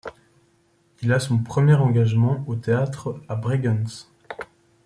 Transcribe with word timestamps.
Il 1.03 1.13
a 1.13 1.19
son 1.19 1.37
premier 1.43 1.75
engagement 1.75 2.43
au 2.47 2.55
théâtre 2.55 3.21
à 3.29 3.35
Bregenz. 3.35 4.07